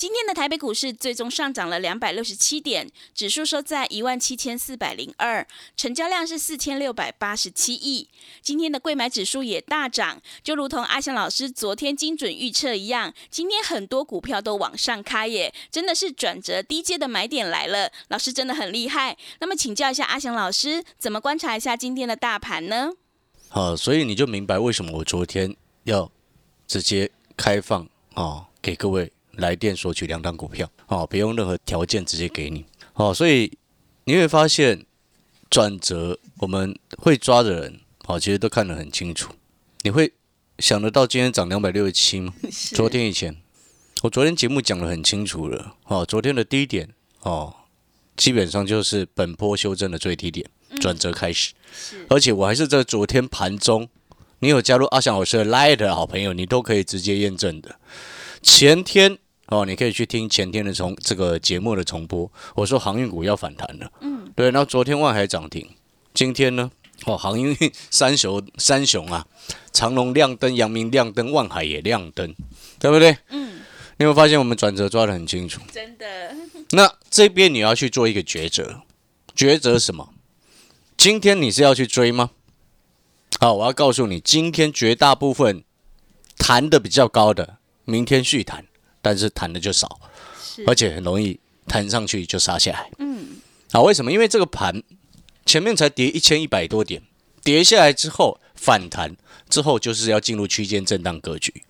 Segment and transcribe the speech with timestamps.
[0.00, 8.08] 今天的台北股市最终上涨了两百六十七点，指数收在一万七千四百零二，成交量是四千六百八十七亿。
[8.40, 17.92] 今天的贵买指数也大涨，就如同阿翔老师昨天精准预测一样，今天很多股票都往上开耶，真的是转折低阶的买点来了。
[18.08, 19.18] 老师真的很厉害。
[19.40, 22.92] 那么请教一下阿翔老师，怎么观察一下今天的大盘呢？
[23.50, 26.10] 好，所以你就明白为什么我昨天要
[26.66, 29.12] 直接开放啊，给各位。
[29.32, 32.64] 来电索取两档股票，哦，不用任何条件直接给你，
[32.94, 33.56] 哦，所以
[34.04, 34.84] 你会发现
[35.48, 39.32] 转折我们会抓的人，哦，其实都看得很清楚。
[39.82, 40.12] 你会
[40.58, 42.34] 想得到今天涨两百六十七吗？
[42.74, 43.36] 昨天以前，
[44.02, 46.90] 我昨天节目讲得很清楚了，哦，昨天的低点，
[47.22, 47.54] 哦，
[48.16, 50.46] 基本上就是本波修正的最低点，
[50.80, 51.54] 转折开始，
[52.08, 53.88] 而且我还是在昨天盘中，
[54.40, 57.76] 你有加入阿翔老师的 Light 的好朋友，你都可以直接验证的。
[58.42, 62.30] 前天哦，你可以去听前天的重这个节目的重播。
[62.54, 64.50] 我说航运股要反弹了，嗯，对。
[64.50, 65.68] 然后昨天万海涨停，
[66.14, 66.70] 今天呢，
[67.04, 67.56] 哦，航运
[67.90, 69.26] 三雄三雄啊，
[69.72, 72.34] 长隆亮灯，阳明亮灯，万海也亮灯，
[72.78, 73.16] 对不对？
[73.28, 73.60] 嗯。
[73.98, 76.34] 你会发现我们转折抓得很清楚，真的。
[76.72, 78.80] 那这边你要去做一个抉择，
[79.36, 80.08] 抉择什么？
[80.96, 82.30] 今天你是要去追吗？
[83.38, 85.64] 好，我要告诉你，今天绝大部分
[86.38, 87.58] 弹的比较高的。
[87.84, 88.64] 明天续弹，
[89.02, 90.00] 但是弹的就少，
[90.66, 92.90] 而且很容易弹上去就杀下来。
[92.98, 93.38] 嗯，
[93.72, 94.12] 好，为什么？
[94.12, 94.82] 因为这个盘
[95.44, 97.02] 前面才跌一千一百多点，
[97.42, 99.16] 跌下来之后反弹
[99.48, 101.64] 之后，就是要进入区间震荡格局。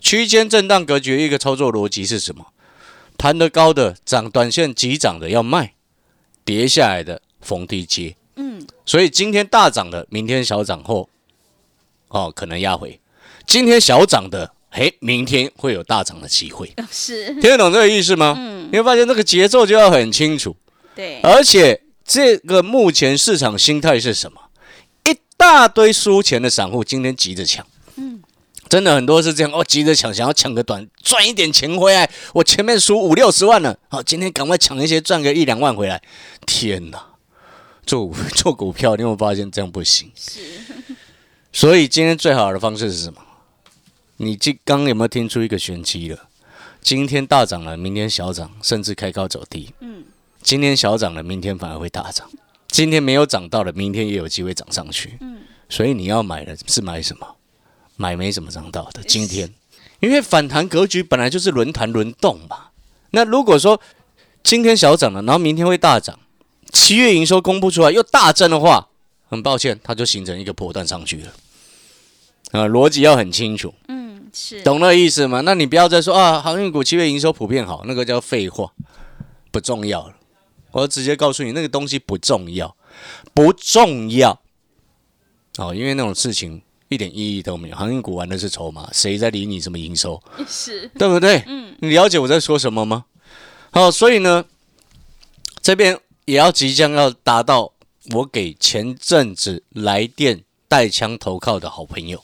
[0.00, 2.46] 区间震荡格局一个操作逻辑是什么？
[3.18, 5.74] 弹得高的涨，短线急涨的要卖，
[6.44, 8.16] 跌下来的逢低接。
[8.36, 11.08] 嗯，所以今天大涨的，明天小涨后，
[12.08, 13.00] 哦，可能压回；
[13.46, 14.55] 今天小涨的。
[14.78, 18.34] 嘿，明天会有大涨的机会， 是听得懂这个意思吗？
[18.38, 20.54] 嗯，你会发现这个节奏就要很清楚。
[20.94, 24.38] 对，而且这个目前市场心态是什么？
[25.06, 27.66] 一大堆输钱的散户今天急着抢，
[27.96, 28.20] 嗯，
[28.68, 32.10] 真的很多是这样哦，急着抢，想要抢个短，赚一点钱回来。
[32.34, 36.02] 我前面输五六十万了，好，今天赶快抢一些，赚个一两万回来。
[36.44, 37.02] 天哪，
[37.86, 40.12] 做 做股票，你有没有发现这样不行？
[40.14, 40.40] 是，
[41.50, 43.22] 所以今天最好的方式是什么？
[44.18, 46.28] 你今刚有没有听出一个玄机了？
[46.80, 49.72] 今天大涨了，明天小涨，甚至开高走低。
[49.80, 50.04] 嗯，
[50.42, 52.30] 今天小涨了，明天反而会大涨。
[52.68, 55.18] 今天没有涨到的，明天也有机会涨上去。
[55.20, 57.36] 嗯，所以你要买的是买什么？
[57.96, 59.02] 买没怎么涨到的。
[59.02, 59.52] 今天，
[60.00, 62.68] 因为反弹格局本来就是轮盘轮动嘛。
[63.10, 63.80] 那如果说
[64.42, 66.18] 今天小涨了，然后明天会大涨，
[66.72, 68.88] 七月营收公布出来又大增的话，
[69.28, 71.32] 很抱歉，它就形成一个波段上去了。
[72.52, 73.74] 啊，逻辑要很清楚。
[73.88, 73.95] 嗯。
[74.64, 75.40] 懂那意思吗？
[75.42, 78.70] 那你不要再说啊，航运股七月营收普遍好，那个叫废话，
[79.50, 80.14] 不重要了。
[80.72, 82.76] 我直接告诉你，那个东西不重要，
[83.32, 84.38] 不重要。
[85.56, 87.76] 哦，因为那种事情一点意义都没有。
[87.76, 90.22] 航运股玩的是筹码，谁在理你什么营收？
[90.46, 91.42] 是对不对？
[91.46, 93.06] 嗯，你了解我在说什么吗？
[93.70, 94.44] 好，所以呢，
[95.62, 97.72] 这边也要即将要达到
[98.12, 102.22] 我给前阵子来电带枪投靠的好朋友。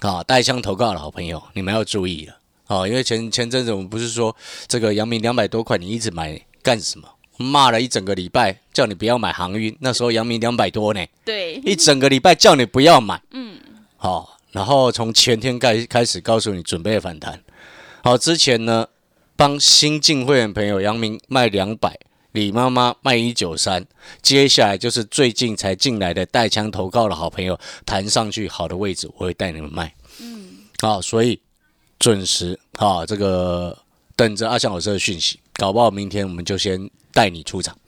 [0.00, 2.86] 啊，带枪投靠的好朋友，你们要注意了啊！
[2.86, 4.34] 因为前前阵子我们不是说
[4.66, 7.08] 这个阳明两百多块，你一直买干什么？
[7.36, 9.76] 骂了一整个礼拜，叫你不要买航运。
[9.80, 13.20] 那时候阳明两百多呢，对，一整个礼拜叫你不要买。
[13.32, 13.58] 嗯，
[13.96, 17.42] 好，然后从前天开开始告诉你准备反弹。
[18.02, 18.86] 好，之前呢
[19.36, 21.98] 帮新进会员朋友阳明卖两百。
[22.34, 23.86] 李妈妈卖一九三，
[24.20, 29.94] 接下来就是最近才进来的带枪投靠的好朋友，弹上去好的位置，我会带你们卖。
[30.20, 31.40] 嗯，好，所以
[31.96, 33.78] 准时啊，这个
[34.16, 37.78] 等着阿翔老师的讯息，搞不好明天我们就先带你出场。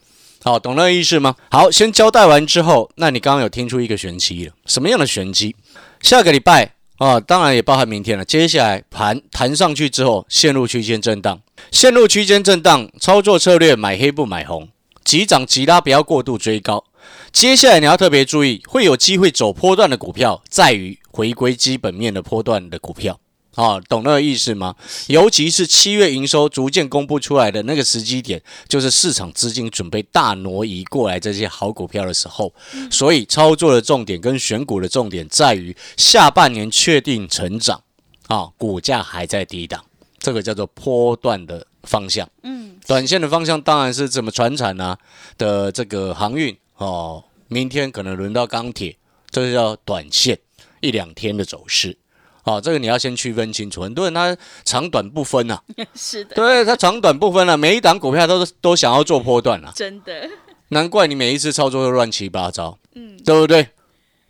[0.41, 1.35] 好，懂那个意思吗？
[1.51, 4.53] 好，先交代完之后，那你刚刚有听出一个玄机了？
[4.65, 5.57] 什么样的玄机？
[5.99, 6.76] 下个礼拜。
[6.97, 8.25] 啊，当然也包含明天了。
[8.25, 11.39] 接下来盘弹上去之后，陷入区间震荡，
[11.71, 14.69] 陷入区间震荡，操作策略买黑不买红，
[15.03, 16.83] 急涨急拉，不要过度追高。
[17.31, 23.19] 接下来你要特别注意，会有机会走波段的股票，在于回归基本面的波段的股票。
[23.57, 24.75] 啊，懂那个意思吗？
[25.07, 28.39] 尤其是七月营收逐渐公布出来的那个时机点，
[28.69, 32.53] 就是市场资金准备大挪移过来这些好股票的时候。
[32.91, 37.81] 所以操作的重点跟选股的重点在于下半年确定成长，
[38.27, 39.83] 啊，股价还在低档，
[40.19, 42.29] 这个叫做波段的方向。
[42.43, 44.95] 嗯，短线的方向当然是怎么传产啊
[45.35, 48.95] 的这个航运哦，明天可能轮到钢铁，
[49.31, 50.37] 这就叫短线
[50.81, 51.97] 一两天的走势。
[52.47, 53.81] 哦，这个你要先区分清楚。
[53.81, 55.61] 很多人他长短不分呐，
[55.93, 60.29] 是的，对他长短不分了，每一档股票都都想要做波段啊，真的，
[60.69, 63.67] 难怪你每一次操作都乱七八糟，嗯，对不对？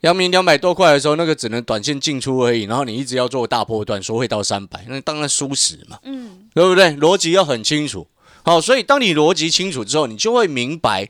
[0.02, 6.92] 阳明两百多块的时候，那个只能短线进出而已，然后你一直要做大波段，说会到三百，那当然输死嘛，嗯，对不对？
[6.98, 8.08] 逻辑要很清楚。
[8.44, 11.10] 好，所以当你逻辑清楚之后，你就会明白，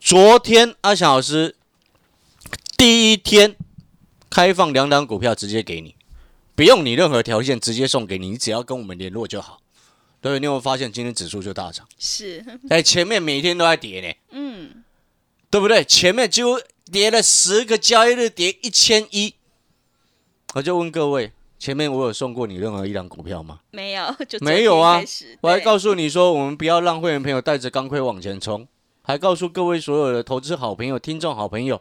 [0.00, 1.54] 昨天阿翔老师
[2.76, 3.54] 第一天
[4.34, 5.94] 开放两档股票直接给你，
[6.56, 9.60] 不用你任何条件，直接送给你，你只要跟我们联络就好。
[10.20, 11.86] 对，你有没有发现今天指数就大涨？
[12.00, 14.82] 是，哎，前面每天都在跌呢，嗯，
[15.48, 15.84] 对不对？
[15.84, 16.60] 前面就
[16.90, 19.34] 跌了十个交易日，跌一千一。
[20.54, 23.60] 我就问各位，前面我有送过你任何一档股票吗？
[23.70, 25.00] 没有，就没有啊
[25.42, 28.66] 我还告诉你说，我们不要让会员朋友带着钢盔往前冲，
[29.02, 31.80] 还告诉各位所有的投资好朋友、听众好朋友，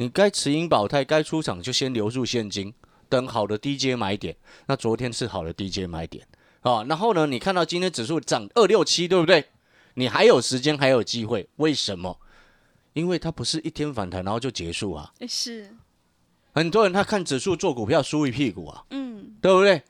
[0.00, 2.72] 你该持盈保泰，该出场就先留住现金，
[3.10, 4.34] 等好的低阶买点。
[4.66, 6.26] 那昨天是好的低阶买点
[6.62, 9.44] 啊，然后呢，你看到今天指数涨二六七，对不对？
[9.92, 12.18] 你还有时间，还有机会，为什么？
[12.94, 15.12] 因为它不是一天反弹然后就结束啊。
[15.28, 15.76] 是，
[16.54, 19.82] 很多人他看指数做股票输一屁股啊，嗯，对不对？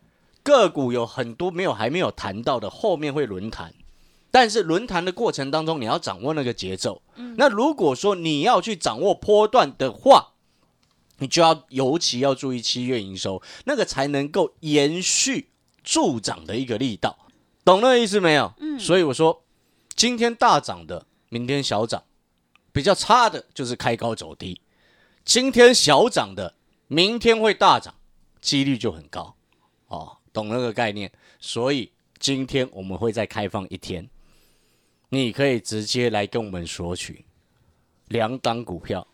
[0.42, 3.72] 个股有很多没有还没有谈到的，后面会轮谈，
[4.30, 7.02] 但是轮谈的过程当中，你要掌握那个节奏。
[7.36, 10.34] 那如果说你要去掌握波段的话，
[11.18, 15.50] 你就要尤其要注意七月营收，那个才能够延续
[15.82, 17.18] 助涨的一个力道，
[17.64, 18.52] 懂那个意思没有？
[18.58, 18.78] 嗯。
[18.78, 19.42] 所以我说，
[19.94, 22.02] 今天大涨的，明天小涨；
[22.72, 24.60] 比较差的就是开高走低。
[25.24, 26.54] 今天小涨的，
[26.86, 27.94] 明天会大涨，
[28.40, 29.34] 几率就很高
[29.88, 31.12] 哦，懂那个概念。
[31.38, 34.08] 所以今天我们会再开放一天，
[35.10, 37.24] 你可以直接来跟我们索取
[38.08, 39.06] 两档股票，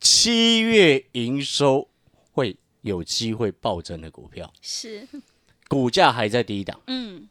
[0.00, 1.88] 七月营收
[2.32, 5.08] 会有机会暴增的股票，是，
[5.68, 7.28] 股价还在低档，嗯，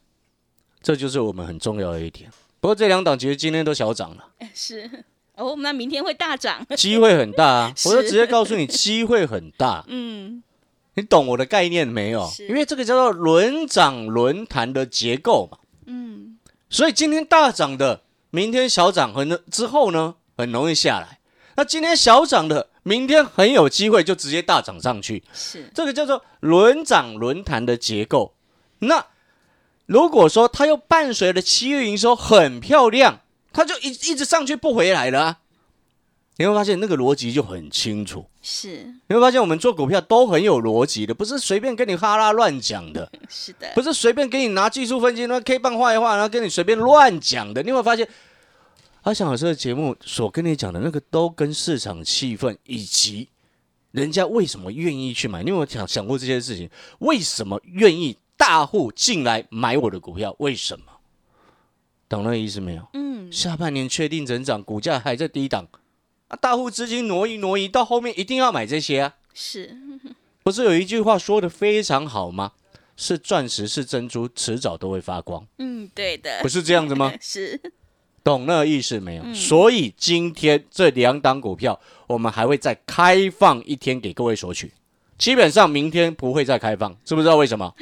[0.81, 2.30] 这就是我们很重要的一点。
[2.60, 4.31] 不过这两档其实今天都小涨了。
[4.54, 4.90] 是，
[5.36, 7.74] 哦，那明天会大涨，机会很大啊！
[7.86, 9.86] 我就直接告诉你，机会很大。
[9.88, 10.42] 嗯，
[10.96, 12.28] 你懂我的概念没有？
[12.28, 15.60] 是因为这个叫做轮涨轮弹的结构嘛。
[15.86, 18.02] 嗯，所以今天大涨的，
[18.38, 21.18] 明天小涨，很之后呢，很容易下来。
[21.56, 25.24] 那今天小涨的，明天很有机会就直接大涨上去。
[25.34, 28.36] 是，这个叫做轮涨轮弹的结构。
[28.78, 29.04] 那
[29.88, 35.38] 如果说它又伴随着七月营收很漂亮，它就一一直上去不回来了啊，
[36.36, 38.28] 你会发现那个逻辑就很清楚。
[38.44, 47.63] 是，你会发现我们做股票都很有逻辑的，不是随便跟你哈拉乱讲的， 是的，不是随便给你拿技术分析那 K 棒画一画，然后跟你随便乱讲的。
[47.63, 48.07] 你会发现，
[49.07, 53.30] 阿翔老师的节目所跟你讲的那个，都跟市场气氛以及
[53.92, 56.69] 人家为什么愿意去买，你有没有想想过这些事情？
[56.99, 60.35] 为什么愿意大户进来买我的股票？
[60.40, 60.83] 为什么？
[62.09, 62.85] 懂那个意思没有？
[62.95, 65.66] 嗯，下半年确定增长，股价还在低档，
[66.28, 69.16] 啊，大户资金挪移挪移，到后面一定要买这些啊。
[69.33, 69.73] 是，
[70.44, 72.52] 不是有一句话说的非常好吗？
[72.97, 77.14] 是钻石是珍珠，迟早都会发光，嗯，对的，不是这样子吗？
[77.21, 77.57] 是，
[78.28, 79.24] 懂那个意思没有？
[79.34, 84.69] 所以今天这两档股票，我们还会再开放一天给各位索取，
[85.18, 87.74] 基本上明天不会再开放，知不知道为什么？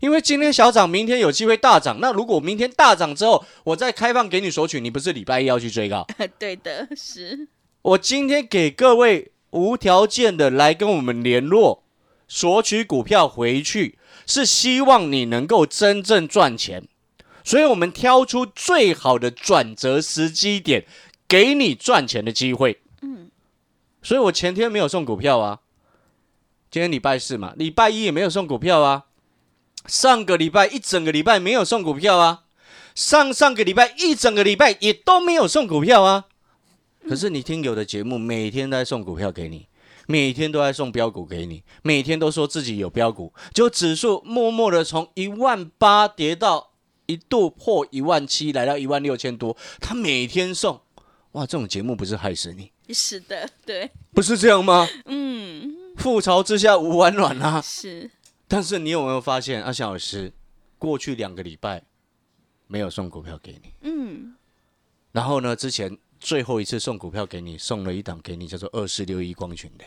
[0.00, 1.98] 因为今天小涨，明天有机会大涨。
[1.98, 6.06] 那如果明天大涨之后，我再开放给你索取，你不是礼拜一要去追高？
[6.38, 7.48] 对的，是，
[7.80, 11.82] 我今天给各位无条件的来跟我们联络，
[12.28, 16.86] 索取股票回去，是希望你能够真正赚钱。
[17.46, 20.84] 所以我们挑出最好的转折时机点，
[21.28, 22.80] 给你赚钱的机会。
[23.02, 23.30] 嗯，
[24.02, 25.60] 所以我前天没有送股票啊，
[26.72, 29.04] 今天礼拜四嘛，礼拜一也没有送股票啊，
[29.86, 32.42] 上个礼拜一整个礼拜没有送股票啊，
[32.96, 36.24] 上上个礼拜一整个礼拜也都没有送股票啊。
[37.08, 39.68] 可是你听有的节目，每天都在送股票给你，
[40.08, 46.72] 每天都在送标股给你，每天都说自己有标股，就指数默默的从一万八跌到
[47.06, 50.80] 一度破一万七，来到一万六千多，他每天送，
[51.32, 54.88] 哇，这种节目不是害死你，是的，对，不是这样吗？
[55.04, 57.60] 嗯，覆巢之下无完卵啊！
[57.62, 58.10] 是，
[58.48, 60.32] 但是你有没有发现，阿翔老师
[60.78, 61.82] 过去两个礼拜
[62.66, 64.34] 没有送股票给你，嗯，
[65.12, 69.84] 然后呢，之前最后一次送股票给你，送了一档给你，叫做二四六一光群的，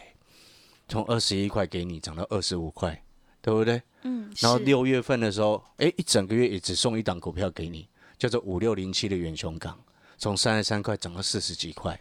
[0.87, 3.03] 从二十一块给你涨到二十五块，
[3.49, 3.81] 对不对？
[4.03, 7.87] 嗯，然后六月份的时候，哎，一整个月也只送一档股票给你，
[8.17, 9.77] 叫做五六零七的远雄港，
[10.17, 11.99] 从三十三块涨到四十几块。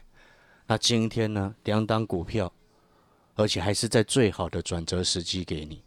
[0.66, 2.52] 那今天呢，两档股票，
[3.34, 5.82] 而且还是在最好的转折时机给你，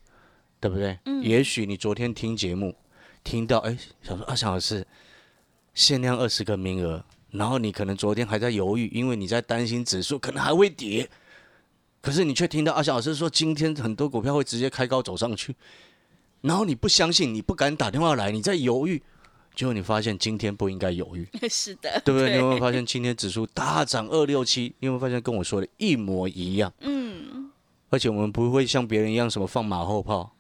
[0.60, 0.98] 对不对？
[1.06, 2.76] 嗯也许你昨天听节目，
[3.24, 4.86] 听到哎，想说啊，想老师，
[5.76, 11.08] 限量二十个名额，然后你可能昨天还在犹豫，因为你在担心指数可能还会跌，
[12.02, 15.56] 可是你却听到阿翔老师说今天很多股票会直接开高走上去，
[16.42, 19.02] 然后你不相信，你不敢打电话来，你在犹豫，
[19.54, 22.32] 结果你发现今天不应该犹豫， 是的，对不对？
[22.32, 24.74] 你有没有发现今天指数大涨二六七？
[24.80, 26.74] 你有没有发现跟我说的一模一样？
[26.80, 27.52] 嗯，
[27.90, 30.36] 而且我们不会像别人一样什么放马后炮，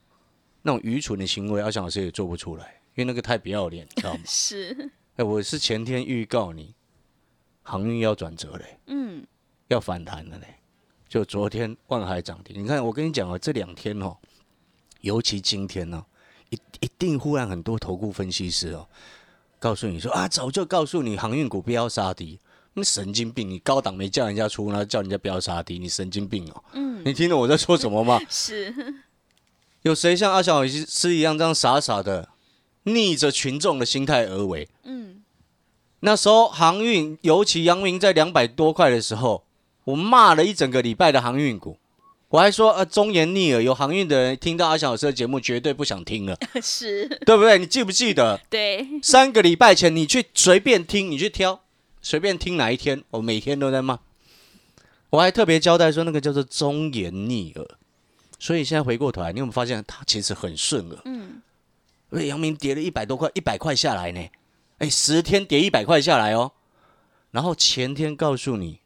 [0.63, 4.20] 那种愚蠢的行为，阿翔老师也做不出来，因为那个太不要脸，你知道吗？
[4.25, 6.74] 是，哎，我是前天预告你，
[7.62, 9.24] 航运要转折嘞，嗯，
[9.68, 10.56] 要反弹了嘞。
[11.12, 14.15] 就昨天万海涨停，你看我跟你讲哦，这两天哦，
[15.01, 16.06] 尤其今天呢、
[16.51, 18.88] 一一定忽然很多投顾分析师哦，
[19.60, 22.39] 告诉你说啊，早就告诉你航运股不要杀低，
[22.75, 23.50] 你神经病！
[23.50, 26.63] 你高档没叫人家出，然后叫人家不要杀低，你神经病哦！
[26.72, 28.18] 嗯，你听懂我在说什么吗？
[28.32, 28.74] 是，
[29.82, 32.30] 有谁像阿小老师一样这样傻傻的
[32.84, 34.70] 逆着群众的心态而为？
[34.84, 35.22] 嗯，
[36.00, 39.44] 那时候航运，尤其阳明在两百多块的时候，
[39.84, 41.78] 我骂了一整个礼拜的航运股，
[42.30, 47.58] 我还说呃忠言逆耳，有航运的人听到阿翔老师的节目绝对不想听了， 是，对不对？
[47.58, 51.62] 你记不记得对，三个礼拜前你去随便听，你去挑，
[52.02, 54.00] 随便听哪一天，我每天都在骂，
[55.10, 57.68] 我还特别交代说那个叫做忠言逆耳。
[58.40, 61.00] 所以现在回过头来，你有没有发现它其实很顺耳？
[61.06, 61.42] 嗯，
[62.12, 64.30] 因为阳明跌了一百多块，一百块下来呢，
[64.80, 66.52] 哎，十天跌一百块下来哦。
[67.30, 68.81] 然后前天告诉你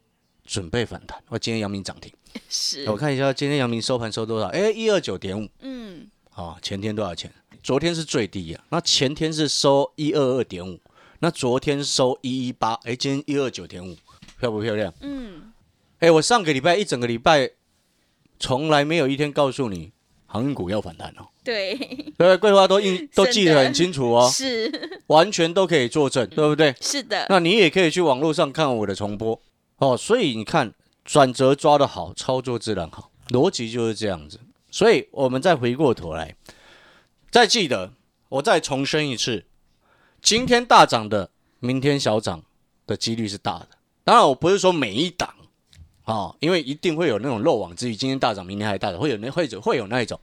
[0.46, 2.12] 准备反弹，我今天阳明涨停，
[2.48, 4.46] 是，我看一下今天阳明收盘收多少？
[4.46, 7.30] 哎，一二九点五，嗯，哦，前天多少钱？
[7.62, 10.78] 昨天是最低啊，那前天是收一二二点五，
[11.18, 13.96] 那昨天收一一八，哎，今天一二九点五，
[14.38, 14.94] 漂不漂亮？
[15.00, 15.52] 嗯，
[15.98, 17.50] 哎，我上个礼拜一整个礼拜
[18.38, 19.90] 从来没有一天告诉你
[20.26, 21.26] 航运股要反弹哦。
[21.42, 21.86] 对，对
[22.16, 22.36] 不对？
[22.36, 24.30] 桂花都印 都记得很清楚哦。
[24.32, 26.74] 是，完全都可以作证，对不对？
[26.80, 29.40] 是的，那你也可以去网络上看我的重播
[29.78, 29.96] 哦。
[29.96, 30.72] 所以你看，
[31.04, 34.40] 转折抓得好，操作自然好，逻辑就是这样子。
[34.70, 36.36] 所以我们再回过头来，
[37.30, 37.92] 再记得，
[38.28, 39.44] 我再重申一次，
[40.20, 41.30] 今天大涨的，
[41.60, 42.42] 明天小涨
[42.86, 43.68] 的几率是大的。
[44.04, 45.34] 当然，我不是说每一档
[46.04, 50.20] 哦，因为一定会有那种漏网之鱼，今天大涨，明天还大涨，会有那会者会有那一种。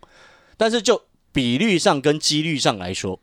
[0.55, 3.19] 但是就比率上跟几率上来说，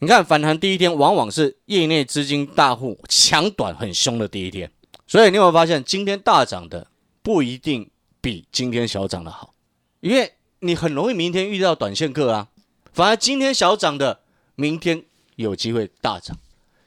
[0.00, 4.70] 你看反弹第一天往往是业内资金大户抢短很凶的第一天，
[5.06, 6.88] 所以你有没有发现今天大涨的
[7.22, 9.54] 不一定比今天小涨的好，
[10.00, 12.48] 因为你很容易明天遇到短线客啊，
[12.92, 14.20] 反而今天小涨的
[14.54, 15.04] 明天
[15.36, 16.36] 有机会大涨，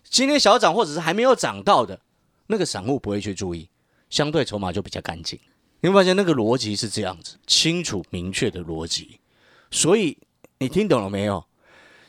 [0.04, 2.02] 今天小涨或者是还没有涨到的
[2.48, 3.70] 那个散户不会去注意，
[4.10, 5.40] 相对筹码就比较干净。
[5.82, 9.20] 你会发现那个逻辑是这样子，清楚明确的逻辑。
[9.72, 10.18] 所以
[10.58, 11.46] 你听懂了没有？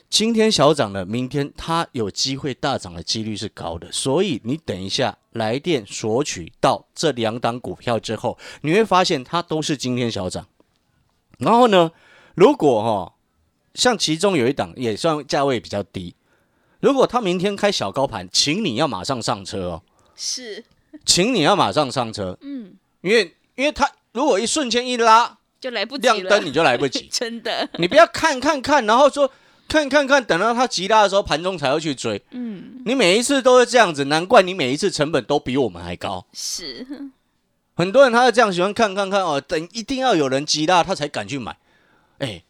[0.08, 3.92] 今天小涨的，明天它有机会大涨的几率是高的。
[3.92, 10.46] 所以你等一下来电索取到这两档股票之后，你会发现它都是今天小涨。
[11.38, 11.92] 然后呢，
[12.34, 13.14] 如果哈、
[13.75, 16.14] 像其中有一档也算价位比较低，
[16.80, 19.82] 如果它明天开小高盘，请你要马上上车哦，
[20.16, 20.64] 是，
[21.06, 27.08] 请你要马上上车，嗯，因为因为它如果一瞬间一拉就来不及了，亮灯，你就来不及。
[27.12, 29.30] 真的，你不要看看看，然后说
[29.70, 32.20] 看看看，等到它急拉的时候，盘中才会去追。
[32.32, 36.26] 嗯，你每一次都是这样子，难怪你每一次成本都比我们还高。
[36.32, 36.84] 是，
[37.76, 41.56] 很多人他是这样喜欢看看看哦，等一定要有人急拉他才敢去买。
[42.18, 42.42] 哎，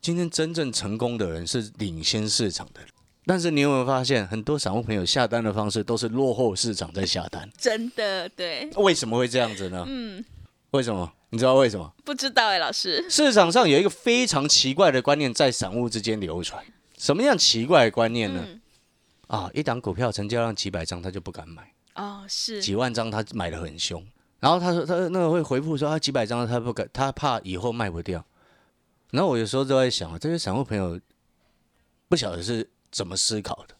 [0.00, 2.88] 今天真正成功的人是领先市场的人，
[3.26, 7.46] 但是你有没有发现，很多散户朋友下单的方式都是落后市场在下单？
[7.58, 9.84] 真的，对，为什么会这样子呢？
[9.86, 10.24] 嗯，
[10.70, 11.12] 为什么？
[11.30, 11.92] 你知道为什么？
[12.04, 16.64] 不知道哎，老师，市场上有一个非常奇怪的观念在散户之间流传。
[16.98, 18.44] 什么样奇怪的观念呢？
[18.46, 18.60] 嗯，
[19.28, 21.62] 啊，一档股票成交量几百张，他就不敢买；
[21.94, 24.04] 哦，是，几万张他买的很凶。
[24.40, 28.24] 然后他说他那个会回复说啊，几百张他不敢，他怕以后卖不掉。
[29.12, 31.00] 然后我有时候都在想啊，这些散户朋友
[32.08, 33.74] 不晓得是怎么思考的。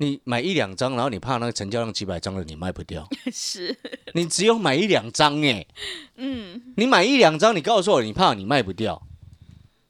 [0.00, 3.76] 你买一两张，然后你怕那个成交量几百张的你卖不掉， 是，
[4.14, 5.66] 你只有买一两张哎，
[6.16, 9.02] 嗯，你买一两张，你告诉我你怕你卖不掉，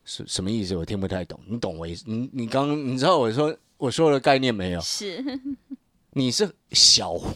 [0.04, 0.74] 是什么意思？
[0.74, 2.04] 我听不太懂，你懂我意思？
[2.06, 4.80] 你你刚你知道我说我说的概念没有？
[4.80, 5.22] 是，
[6.12, 7.34] 你是小户，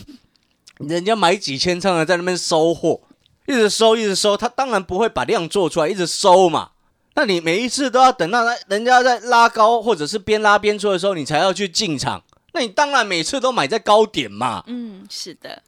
[0.76, 3.00] 人家买几千张的在那边收货，
[3.46, 6.72] 一直收一直收，他当然不会把量做出来，一直收嘛。
[7.14, 12.22] 那你每一次都要等到他人家在拉高或者是边拉边做的时候，你才要去进场。
[12.54, 14.62] 那你当然每次都买在高点嘛。
[14.66, 15.62] 嗯，是的，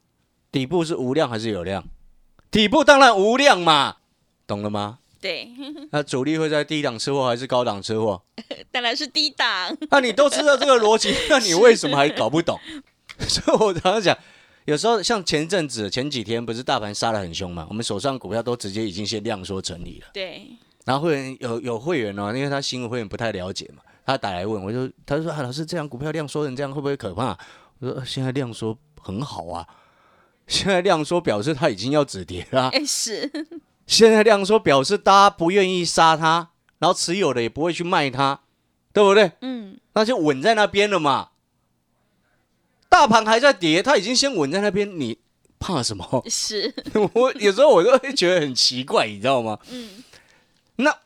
[0.52, 1.84] 底部是无量还是有量？
[2.50, 3.96] 底部当然无量嘛，
[4.46, 4.98] 懂了吗？
[5.20, 5.48] 对，
[5.90, 8.22] 那主力会在低档吃货还是高档吃货？
[8.70, 12.60] 当然是低档，那你都知道这个逻辑， 那你为什么还搞不懂？
[13.26, 14.16] 所以我常常讲，
[14.66, 20.08] 有时候像前阵子、前几天不是大盘杀的很凶嘛，我们手上股票都直接已经先量缩整理了。
[20.12, 20.46] 对，
[20.84, 27.36] 然后会员有有会员哦，因为他新的会员不太了解嘛，他打来问，我就他就说啊，老师这样股票量缩成这样会不会可怕？
[27.80, 29.66] 我说、呃现在量缩很好啊，
[30.46, 33.30] 现在量缩表示它已经要止跌了是，
[33.86, 38.40] 现在量缩表示大家不愿意杀它，然后持有的也不会去卖它，
[38.92, 39.32] 对不对？
[39.40, 41.30] 嗯，那就稳在那边了嘛。
[42.88, 45.18] 大盘还在跌，它已经先稳在那边，你
[45.58, 46.22] 怕什么？
[46.30, 46.72] 是，
[47.14, 49.58] 我有时候我都会觉得很奇怪，你知道吗？
[49.70, 50.04] 嗯，
[50.76, 50.98] 那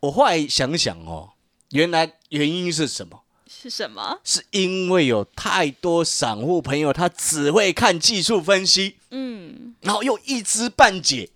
[0.00, 1.30] 我后来想想哦，
[1.70, 3.22] 原来原因是什么？
[3.48, 4.18] 是什么？
[4.24, 11.30] 是因为有太多散户朋友他只会看技术分析，嗯，然后又一知半解，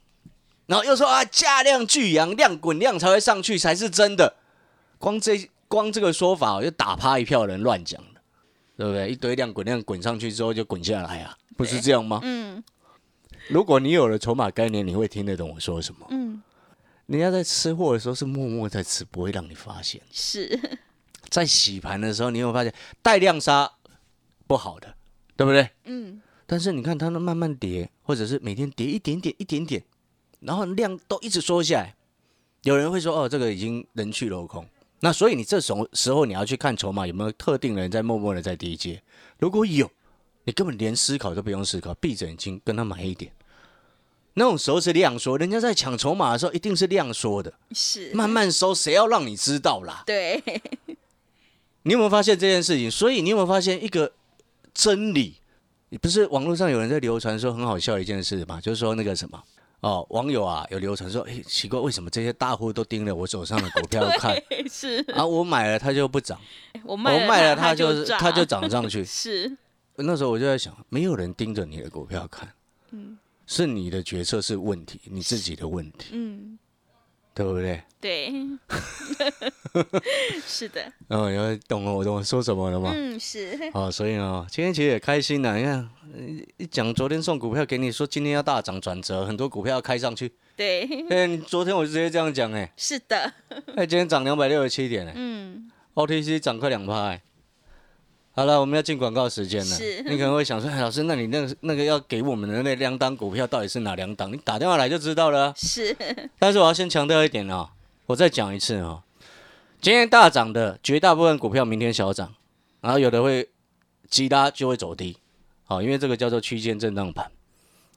[0.66, 4.35] 然后又说啊价量巨扬，量滚量才会上去才是真的。
[4.99, 8.21] 光这光这个说法，就打趴一票人乱讲的，
[8.78, 9.11] 对不对？
[9.11, 12.19] 一堆量滚量滚上去之后就滚下来啊，不是这样吗？
[12.25, 12.64] 嗯，
[13.49, 16.07] 如果你有了筹码概念，你会听得懂我说什么。
[16.11, 16.43] 嗯，
[17.06, 20.00] 人家在吃货的时候是默默在吃，不会让你发现。
[20.10, 20.78] 是，
[21.28, 23.70] 在洗盘的时候，你有没有发现带量杀
[24.46, 24.94] 不好的，
[25.36, 25.70] 对不对？
[25.84, 29.84] 嗯，但是你看它能慢慢跌，或者是每天跌一点点一点点，
[30.40, 31.95] 然后量都一直缩下来。
[32.62, 34.66] 有人会说哦，这个已经人去楼空。
[34.99, 39.00] 那所以你这种时候你要去看筹码有没有特定人在默默的在低接。
[39.38, 39.88] 如果有，
[40.42, 43.30] 你根本连思考都不用思考，闭着眼睛跟他买一点。
[44.38, 50.02] 那种时候是量缩，人家在抢筹码的时候一定是量缩的，是，慢慢收，谁要让你知道啦？
[50.06, 50.42] 对，
[51.84, 52.90] 你有没有发现这件事情？
[52.90, 54.12] 所以你有没有发现一个
[54.75, 55.36] 真理？
[56.02, 58.60] 不是网络上有人在流传说很好笑的一件事嘛？
[58.60, 59.42] 就是说那个什么
[59.80, 64.36] 哦，网友啊有流传说，哎，奇怪，为什么这些大户都盯着我手上的股票 看，
[64.70, 65.25] 是啊？
[65.25, 66.38] 我买了它就不涨，
[66.84, 69.02] 我我卖卖了它它就是涨它就涨上去。
[69.06, 69.56] 是，
[69.94, 72.52] 那时候我就在想，没有人盯着你的股票看，
[72.90, 73.16] 嗯
[73.47, 76.59] 是你的决策是问题，你自己的问题，嗯，
[77.32, 77.82] 对不对？
[78.00, 78.32] 对，
[80.47, 82.93] 是的，哦，你要懂了我懂我说什么了吗？
[82.95, 85.56] 嗯，是，哦，所以呢，今天其实也开心了。
[85.56, 86.21] 你看，呃
[86.56, 90.32] 一讲昨天送股票给你，说今天要大涨转折，很多股票要开上去。
[90.56, 93.32] 对，哎、你昨天我就直接这样讲哎、是的，
[93.76, 97.23] 哎、今天涨两百六十七点哎、嗯，OTC 涨快两趴哎。
[98.36, 99.75] 好了，我们要进广告时间了。
[99.75, 100.02] 是。
[100.02, 104.30] 你可能会想说，哎，老师，那你那个那个要给我们的那两档股票到底是哪两档？
[104.30, 105.96] 你打电话来就知道了啊、是，
[106.38, 107.70] 但是我要先强调一点哦，
[108.04, 109.02] 我再讲一次哦，
[109.80, 112.34] 今天大涨的绝大部分股票明天小涨，
[112.82, 113.49] 然后有的会
[114.10, 115.16] 急拉就会走低，
[115.64, 117.30] 好、因为这个叫做区间震荡盘，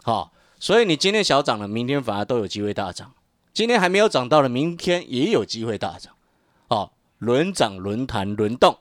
[0.03, 3.11] 好、所以你今天小涨了，明天反而都有机会大涨，
[3.53, 6.13] 今天还没有涨到的，明天也有机会大涨，
[6.69, 8.77] 哦，轮涨轮弹轮动，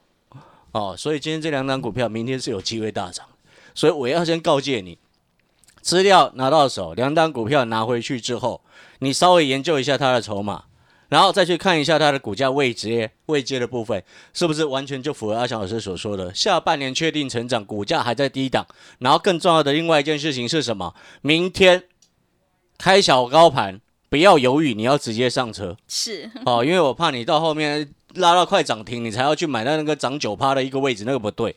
[0.72, 3.26] 哦，所以今天这两档股票明天是有机会大涨，
[3.74, 4.98] 所以我要先告诫你。
[5.80, 8.60] 资料拿到手，两档股票拿回去之后，
[8.98, 10.64] 你稍微研究一下它的筹码，
[11.08, 14.02] 然后再去看一下它的股价位阶位阶的部分，
[14.34, 18.66] 是不是完全就符合阿强老师所说的，下半年确定成长，股价还在低档。
[18.98, 20.94] 然后更重要的另外一件事情是什么？
[21.22, 21.84] 明天
[22.76, 31.56] 开小高盘，不要犹豫，你要直接上车是，哦，因为我怕你到后面拉到快涨停，你才要去买到那个涨九趴的一个位置，那个不对，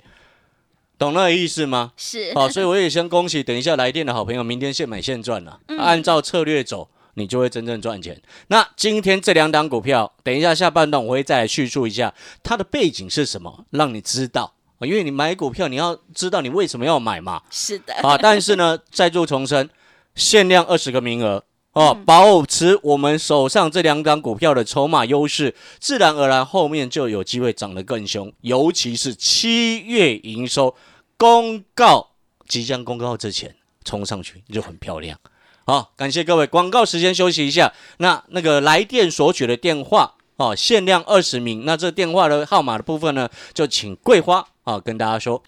[0.97, 1.91] 懂那个意思吗？
[1.97, 8.21] 是，好，所以我也先恭喜等一下来电的好朋友，明天现买现赚了、按照策略走，你就会真正赚钱。
[8.47, 14.54] 那今天这两档股票，等一下下半段我会再来叙述一下它的背景是什么，让你知道。
[14.78, 17.43] 哦因为你买股票，你要知道你为什么要买嘛。
[17.52, 19.69] 是的，啊，但是呢，再做重申，
[20.15, 28.34] 限量二十个名额哦，保持我们手上这两档股票的筹码优势，自然而然后面就有机会涨得更凶。
[28.41, 30.75] 尤其是七月营收
[31.15, 32.10] 公告
[32.45, 33.55] 即将公告之前
[33.86, 35.17] 冲上去就很漂亮。
[35.65, 37.71] 好，感谢各位，广告时间休息一下。
[37.99, 41.63] 那那个来电索取的电话哦，限量二十名。
[41.63, 45.41] 那这电话的号码的部分呢，就请桂花啊，跟大家说。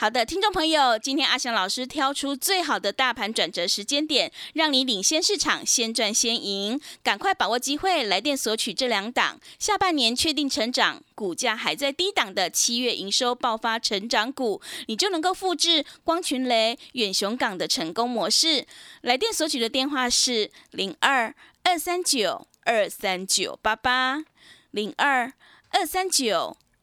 [0.00, 18.64] 好的，听众朋友，今天阿翔老师挑出最好的大盘转折时间点，让你领先市场，先赚先赢，赶快把握机会，来电索取这两档下半年确定成长、股价还在低档的七月营收爆发成长股，你就能够复制光群雷、远雄港的成功模式。
[19.00, 21.34] 来电索取的电话是零二
[21.64, 24.22] 二三九二三九八八
[24.70, 25.32] 零二
[25.70, 26.56] 二三九。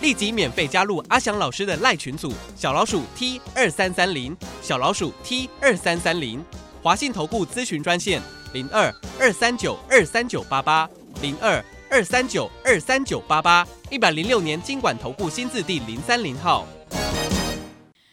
[0.00, 6.42] 立即免费加入阿翔老师的赖群组，小老鼠 T 二三三零，小老鼠 T 二三三零，
[6.82, 8.22] 华信投顾咨询专线
[8.54, 10.88] 零二二三九二三九八八
[11.20, 16.66] 零二二三九二三九八八，一百零六年经管投顾新字第零三零号。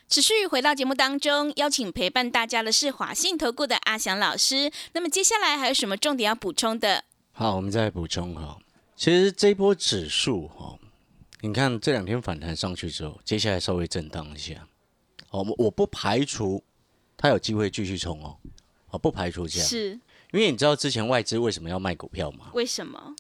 [0.10, 4.72] 持续回到节目当中，邀请陪伴大家的是华信投顾的阿翔老师。
[4.92, 7.06] 那么接下来还有什么重点要补充的？
[7.32, 8.58] 好，我们再补充哈。
[8.98, 10.78] 其实这波指数哈。
[11.48, 14.68] 你看这两天反弹上去之后，接下来稍微震荡一下，
[15.30, 16.62] 哦，我我不排除
[17.16, 18.38] 它有机会继续冲哦，
[18.90, 19.92] 哦，不排除这样，是
[20.34, 22.52] 因为你知道之前外资为什么要卖股票吗？
[22.54, 23.16] 为什么？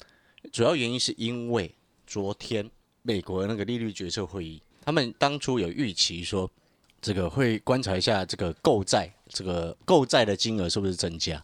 [0.51, 1.73] 主要原因是因为
[2.05, 2.69] 昨天
[3.01, 6.51] 美国那个利率决策会议，他们当初有预期说，
[7.01, 11.41] 这个会观察一下这个购债，这个购债的金额是不是增加。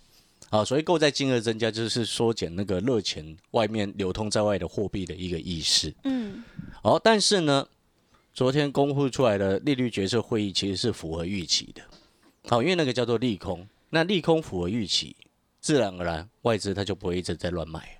[0.53, 5.91] 啊，所以购债金额增加，就是缩减那个热钱外面流通在外的货币的一个意识。
[6.03, 6.43] 嗯，
[6.83, 7.67] 好，但是呢，
[8.35, 11.81] 昨天公布出来的利率决策会议其实是符合预期的。
[12.47, 15.15] 好，因为那个叫做利空，那利空符合预期，
[15.59, 17.97] 自然而然外资它就不会一直在乱买。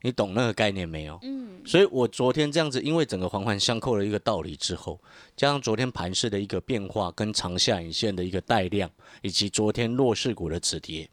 [0.00, 1.18] 你懂那个概念没有？
[1.22, 4.98] 嗯，所以我昨天这样子，因为整个环环相扣的一个道理之后，
[5.36, 11.06] 加上昨天盘市的一个变化，跟长下影线的一个带量，以及昨天弱势股的止跌。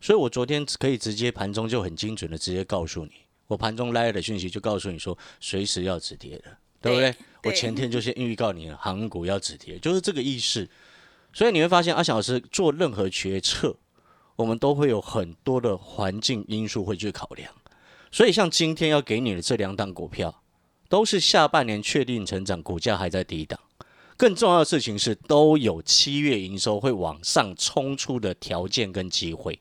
[0.00, 3.12] 所以我昨天可以直接盘中就很精准的直接告诉你，
[3.46, 6.44] 我盘中来的讯息就告诉你说随时要止跌的，
[6.80, 7.14] 对不对？
[7.44, 10.68] 我前天就先预告你了，航股要止跌，就是这个意思。
[11.32, 13.76] 所以你会发现阿翔老师做任何决策，
[14.36, 17.52] 我们都会有很多的环境因素会去考量。
[18.10, 20.42] 所以像今天要给你的这两档股票，
[20.88, 23.58] 都是下半年确定成长，股价还在低档。
[24.16, 29.60] 更重要的事情是，都有七月营收会往上冲出的条件跟机会。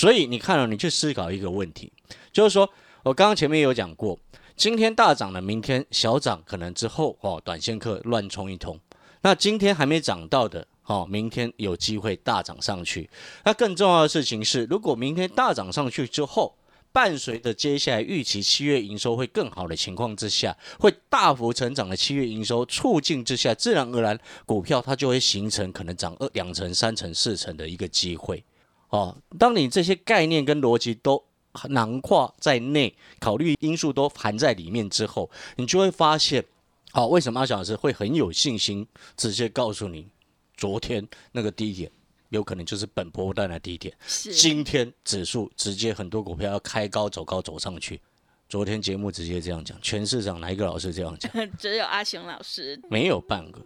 [0.00, 1.92] 所以你看了，你去思考一个问题，
[2.32, 2.66] 就是说
[3.02, 4.18] 我刚刚前面有讲过，
[4.56, 8.80] 今天大涨的，明天小涨，可能之后哦，短线客乱冲一通。
[9.20, 13.10] 那今天还没涨到的，哦，明天有机会大涨上去。
[13.44, 16.56] 那更重要的事情是，如果明天大涨上去之后，
[16.92, 28.42] 伴随着接下来预期七月营收会更好的情况之下，会大幅成长的七月营收促进之下，自然而然股票它就会形成可能涨二两成、三成、四成的一个机会。
[28.90, 31.24] 哦，当你这些概念跟逻辑都
[31.68, 36.44] 囊括在内，考虑因素都含在里面之后，你就会发现，
[36.92, 40.08] 好，为什么阿小老师会很有信心，直接告诉你，
[40.56, 41.90] 昨天那个低点
[42.30, 48.00] 有可能就是本波段的低点，今天指数直接很多股票要开高走高走上去，
[48.48, 51.30] 昨天节目直接这样讲，全市场哪一个老师这样讲？
[51.58, 53.60] 只有阿雄老师，没有半个。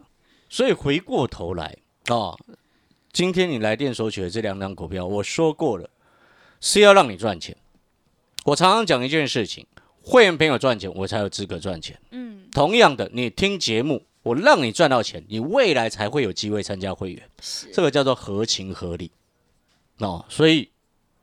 [0.49, 2.35] 所以回过头来啊。
[3.15, 5.89] 今天你来电索取的这两张股票，我说过了，
[6.59, 7.55] 是要让你赚钱。
[8.43, 9.65] 我常常讲一件事情，
[10.01, 11.97] 会员朋友赚钱，我才有资格赚钱。
[12.11, 17.23] 嗯，同样的，你听节目，我让你赚到钱，你未来才会有机会参加会员。
[17.71, 19.09] 这个叫做合情合理。
[19.99, 20.69] 哦，所以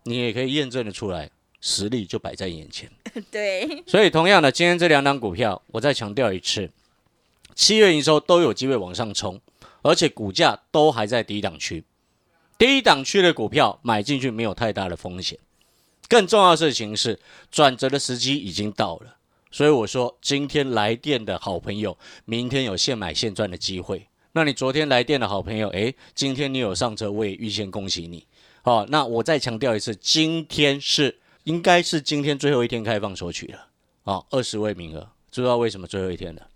[0.05, 1.29] 你也可以验证的出来，
[1.61, 2.91] 实力就摆在眼前。
[3.31, 3.83] 对。
[3.87, 6.71] 所以同样的，今天这两张股票，我再强调一次，
[7.55, 9.39] 七月营收都有机会往上冲。
[9.83, 11.85] 而且股价都还在低档区，
[12.57, 15.39] 低档区的股票买进去没有太大的风险。
[16.09, 17.19] 更重要的事情是，
[17.51, 19.17] 转折的时机已经到了。
[19.51, 24.09] 所以我说，今天来电的好朋友，明天有现买现赚的机会。
[24.33, 28.27] 那你昨天来电的好朋友，诶，今天你有上车，我也预先恭喜你。
[28.63, 33.67] 好，那我再强调一次，今天是应该是今天最后一天开放索取了。
[34.05, 36.49] 啊，二十位名额，知道为什么最后一天了？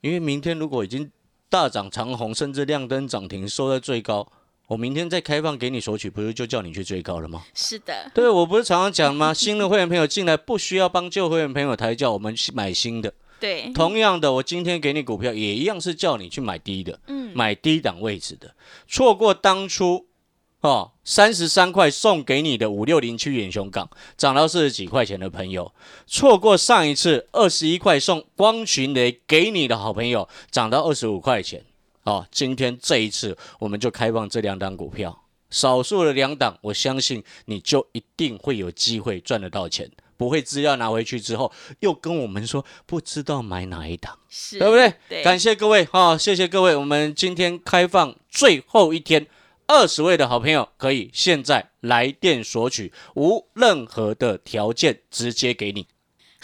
[0.00, 1.10] 因为明天如果已经。
[1.52, 4.26] 大涨长红，甚至亮灯涨停，收在最高。
[4.68, 7.42] 我明天再开放给你索取，不是就叫你去追高了吗？
[7.54, 9.34] 是的，对我不是常常讲吗？
[9.36, 13.12] 新的会员朋友进来不需要帮旧会员朋友抬轿，我们买新的。
[13.38, 18.54] 对，同样的，我今天给你股票也一样是叫你去买低的，嗯，买低档位置的。
[18.88, 20.06] 错过当初
[20.62, 25.72] 哦，三十三块送给你的五六零区远雄港涨到四十几块钱的朋友，
[26.06, 31.64] 错过上一次二十一块送光群雷给你的好朋友涨到二十五块钱。
[32.04, 44.94] 哦，今天这一次我们就开放这两档股票，少数的两档，我相信你就一定会有机会赚得到钱，不会资料拿回去之后又跟我们说不知道买哪一档，是，对不对？
[45.08, 49.26] 对，感谢各位哈、谢谢各位，我们今天开放最后一天。
[49.66, 55.86] 二十位的好朋友可以现在来电索取，无任何的条件，直接给你。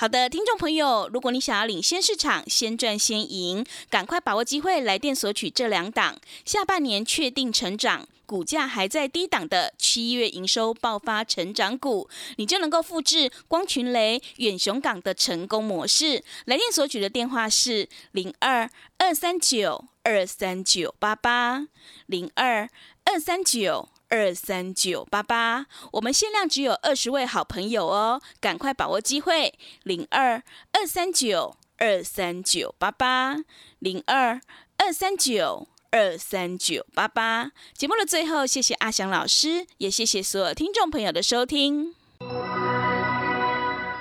[0.01, 8.07] 好的，听众朋友，如果你想要领先市场，先赚先赢，赶快把握机会，来电索取这两档下半年确定成长。
[8.25, 16.23] 股价还在低档的七月营收爆发成长股，你就能够复制光群雷、远雄港的成功模式。
[16.45, 21.67] 来电索取的电话是零二二三九二三九八八
[22.07, 22.71] 零二
[23.03, 23.89] 二三九。
[24.09, 29.53] 二三九八八，我们限量只有二十位好朋友哦，赶快把握机会！
[29.83, 30.43] 零二
[30.73, 33.37] 二三九二三九八八，
[33.79, 34.41] 零二
[34.79, 37.53] 二三九二三九八八。
[37.75, 41.95] 节目的最后，谢谢阿翔老师，也谢谢所有听众朋友的收听。